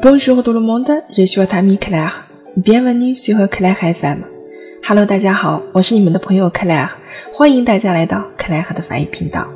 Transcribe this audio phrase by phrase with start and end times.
[0.00, 2.24] Bonjour tout le monde, je suis votre ami Claire.
[2.56, 4.24] Bienvenue sur Claire FM.
[4.82, 6.88] Hello，大家好，我是你们的朋友 Claire，
[7.34, 9.46] 欢迎大家来到 Claire 的法语频道。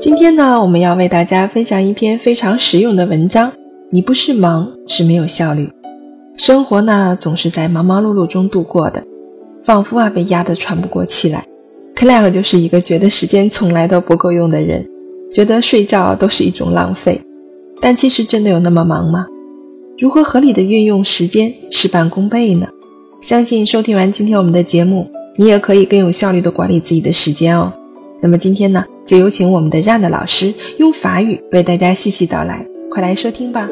[0.00, 3.52] 今天呢，我们要为大家分享一篇非常实用的文章。
[3.90, 5.68] 你不是忙，是没有效率。
[6.38, 9.04] 生活呢，总是在忙忙碌碌中度过的，
[9.64, 11.44] 仿佛啊被压得喘不过气来。
[11.94, 14.88] Claire 就是一个觉得时间从来都不够用的人。
[15.32, 17.18] 觉得睡觉都是一种浪费，
[17.80, 19.26] 但其实真的有那么忙吗？
[19.98, 22.68] 如何合理的运用时间，事半功倍呢？
[23.22, 27.72] 相信收听完今天我们的节目，你也可以更有效率的管理自己的时间哦。
[28.20, 33.66] 那么今天呢，就有请我们的 r a n 老师用法语为大家细细道来，快来收听吧。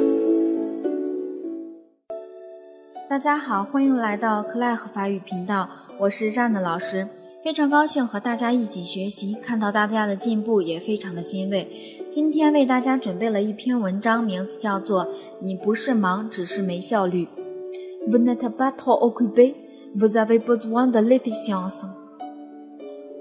[3.10, 5.68] 大家好，欢迎来到克莱和法语频道，
[5.98, 7.08] 我是 r a n 老师。
[7.42, 11.68] 非常高兴和大家一起学习，看到大家的进步也非常的欣慰。
[12.08, 15.06] 今天为大家准备了一篇文章，名字叫做
[15.40, 17.26] 《你不是忙，只是没效率》。
[18.08, 19.56] Vous n'êtes pas trop occupé,
[19.96, 21.86] vous avez besoin de l'efficience.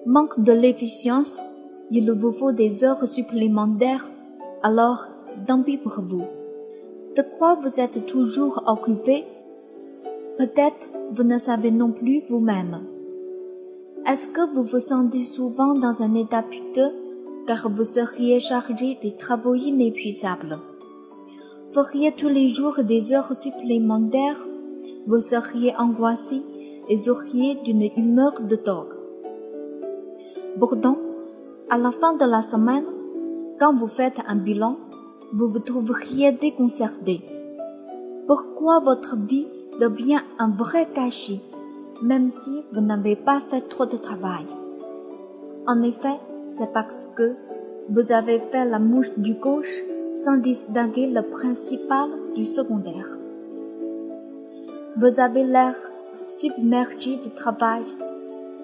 [0.05, 1.39] Manque de l'efficience,
[1.89, 4.11] il vous faut des heures supplémentaires.
[4.61, 5.08] Alors,
[5.47, 6.27] tant pis pour vous.
[7.16, 9.25] De quoi vous êtes toujours occupé
[10.40, 12.86] Peut-être vous ne savez non plus vous-même.
[14.08, 16.94] Est-ce que vous vous sentez souvent dans un état piteux
[17.45, 20.58] car vous seriez chargé des travaux inépuisables?
[21.73, 24.48] Feriez tous les jours des heures supplémentaires
[25.08, 26.42] Vous seriez angoissé
[26.88, 28.94] et auriez d'une humeur de dog.
[30.58, 31.00] Pourtant,
[31.70, 32.86] à la fin de la semaine,
[33.60, 34.78] quand vous faites un bilan,
[35.34, 37.26] vous vous trouveriez déconcerté.
[38.26, 39.48] Pourquoi votre vie
[39.80, 41.41] devient un vrai cachet
[42.02, 44.45] même si vous n'avez pas fait trop de travail.
[45.67, 46.19] En effet,
[46.53, 47.36] c'est parce que
[47.89, 49.81] vous avez fait la mouche du gauche
[50.14, 53.17] sans distinguer le principal du secondaire.
[54.98, 55.76] Vous avez l'air
[56.27, 57.83] submergé de travail.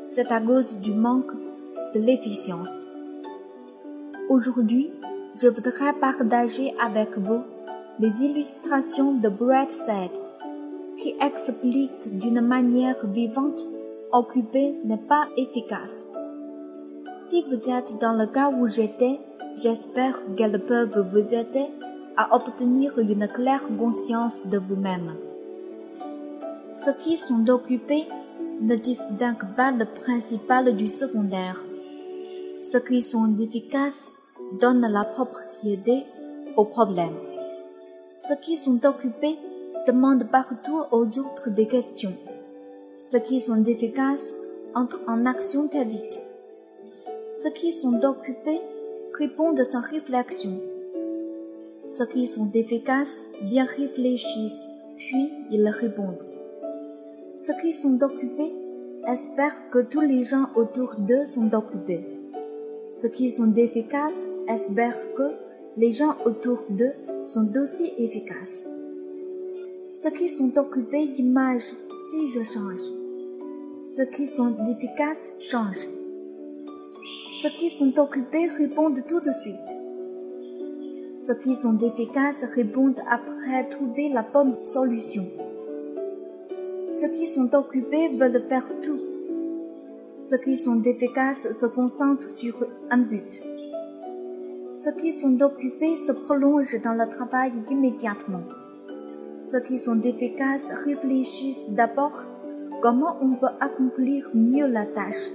[0.08, 1.32] C'est à cause du manque
[1.94, 2.88] de l'efficience.
[4.30, 4.92] Aujourd'hui,
[5.42, 7.42] je voudrais partager avec vous
[8.00, 10.12] les illustrations de Brett Said
[10.98, 13.68] qui explique d'une manière vivante
[14.12, 16.08] occupé n'est pas efficace.
[17.20, 19.20] Si vous êtes dans le cas où j'étais,
[19.56, 21.68] j'espère qu'elles peuvent vous aider
[22.18, 25.16] à obtenir une claire conscience de vous-même.
[26.72, 28.08] Ceux qui sont occupés
[28.62, 31.66] ne distinguent pas le principal du secondaire.
[32.62, 34.12] Ceux qui sont efficaces
[34.60, 36.06] donnent la propriété
[36.56, 37.16] au problème.
[38.18, 39.38] Ceux qui sont occupés
[39.88, 42.16] demandent partout aux autres des questions.
[43.00, 44.36] Ceux qui sont efficaces
[44.74, 46.22] entrent en action très vite.
[47.34, 48.62] Ceux qui sont occupés
[49.18, 50.60] répondent sans réflexion.
[51.86, 56.26] Ceux qui sont efficaces bien réfléchissent, puis ils répondent.
[57.36, 58.54] Ceux qui sont occupés
[59.08, 62.06] espèrent que tous les gens autour d'eux sont occupés.
[62.92, 65.32] Ceux qui sont efficaces espèrent que
[65.78, 66.94] les gens autour d'eux
[67.26, 68.66] sont aussi efficaces.
[70.02, 71.78] Ceux qui sont occupés imaginent
[72.10, 72.92] si je change.
[73.82, 75.88] Ceux qui sont efficaces changent.
[77.42, 79.78] Ceux qui sont occupés répondent tout de suite.
[81.20, 85.26] Ceux qui sont efficaces répondent après trouver la bonne solution.
[86.90, 89.00] Ceux qui sont occupés veulent faire tout.
[90.20, 93.42] Ceux qui sont efficaces se concentrent sur un but.
[94.74, 98.44] Ceux qui sont occupés se prolongent dans le travail immédiatement.
[99.48, 102.26] Ceux qui sont efficaces réfléchissent d'abord
[102.82, 105.30] comment on peut accomplir mieux la tâche.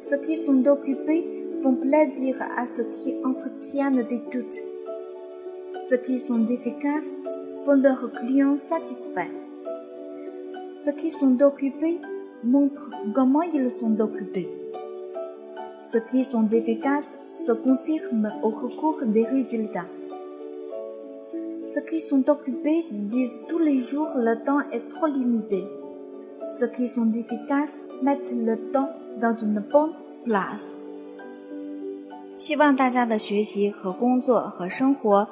[0.00, 1.26] Ceux qui sont occupés
[1.60, 4.60] font plaisir à ceux qui entretiennent des doutes.
[5.86, 7.20] Ceux qui sont efficaces
[7.62, 9.34] font leurs clients satisfaits.
[10.76, 12.00] Ceux qui sont occupés
[12.42, 14.48] montrent comment ils sont occupés.
[15.86, 19.86] Ceux qui sont efficaces se confirment au recours des résultats.
[21.76, 25.62] Ceux qui sont occupés disent tous les jours le temps est trop limité.
[26.48, 28.88] Ceux qui sont efficaces mettent le temps
[29.20, 29.92] dans une bonne
[30.24, 30.78] place.
[32.34, 35.28] 希望大家的学习和工作和生活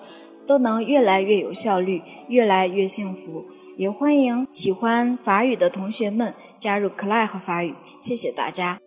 [0.46, 3.46] 都能越来越有效率，越来越幸福。
[3.78, 7.74] 也欢迎喜欢法语的同学们加入 Clay 和法语。
[7.98, 8.78] 谢谢大家。